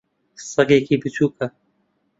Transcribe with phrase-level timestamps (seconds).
[0.53, 1.47] سەگێکی بچووکە.